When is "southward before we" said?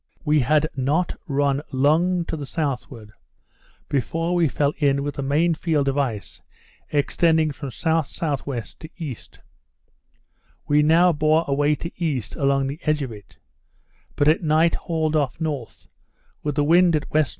2.47-4.47